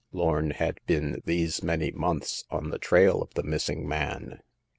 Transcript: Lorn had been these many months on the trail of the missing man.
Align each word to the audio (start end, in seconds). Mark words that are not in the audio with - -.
Lorn 0.11 0.49
had 0.49 0.79
been 0.87 1.21
these 1.25 1.61
many 1.61 1.91
months 1.91 2.43
on 2.49 2.71
the 2.71 2.79
trail 2.79 3.21
of 3.21 3.35
the 3.35 3.43
missing 3.43 3.87
man. 3.87 4.41